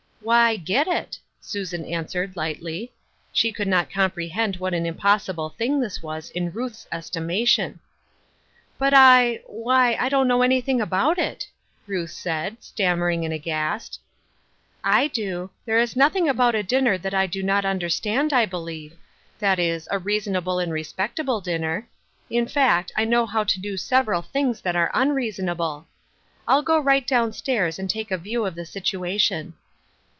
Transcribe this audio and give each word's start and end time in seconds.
"Why, 0.31 0.55
get 0.55 0.87
it," 0.87 1.17
Susan 1.41 1.83
answered, 1.83 2.35
lightly. 2.37 2.93
She 3.33 3.51
could 3.51 3.67
not 3.67 3.89
comprehend 3.89 4.57
what 4.57 4.75
an 4.75 4.85
impossible 4.85 5.49
thing 5.49 5.79
this 5.81 6.03
was 6.03 6.29
in 6.29 6.51
Ruth's 6.51 6.85
estimation. 6.91 7.79
"But 8.77 8.93
I— 8.93 9.41
why, 9.47 9.95
I 9.95 10.09
know 10.09 10.21
nothing 10.21 10.79
about 10.79 11.17
it," 11.17 11.47
Ruth 11.87 12.11
said, 12.11 12.57
stammering 12.63 13.25
and 13.25 13.33
aghast." 13.33 13.99
I 14.99 15.07
do. 15.07 15.49
There 15.65 15.79
is 15.79 15.95
nothing 15.95 16.29
about 16.29 16.53
a 16.53 16.61
dinner 16.61 16.99
that 16.99 17.15
I 17.15 17.25
do 17.25 17.41
not 17.41 17.65
understand, 17.65 18.31
I 18.31 18.45
believe— 18.45 18.93
that 19.39 19.57
is, 19.57 19.87
a 19.89 19.97
rea 19.97 20.19
sonable 20.19 20.61
and 20.61 20.71
respectable 20.71 21.41
dinner. 21.41 21.89
In 22.29 22.45
fact, 22.47 22.91
I 22.95 23.05
know 23.05 23.25
how 23.25 23.43
TO 23.43 23.59
do 23.59 23.75
several 23.75 24.21
things 24.21 24.61
that 24.61 24.75
are 24.75 24.91
unreasona})le. 24.93 25.05
190 25.09 25.25
Ruth 25.65 25.65
U7'skine's 25.65 25.75
Crosses, 25.81 26.43
I'll 26.47 26.61
go 26.61 26.79
right 26.79 27.07
down 27.07 27.33
stairs 27.33 27.79
and 27.79 27.89
take 27.89 28.11
a 28.11 28.19
view 28.19 28.45
of 28.45 28.53
the 28.53 28.67
situation." 28.67 29.55